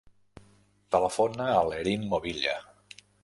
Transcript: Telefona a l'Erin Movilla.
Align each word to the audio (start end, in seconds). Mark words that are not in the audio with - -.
Telefona 0.95 1.51
a 1.59 1.61
l'Erin 1.67 2.09
Movilla. 2.15 2.57